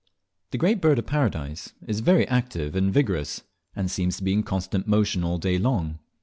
[0.49, 3.43] The Great Bird of Paradise is very active and vigorous
[3.75, 5.99] and seems to be in constant motion all day long.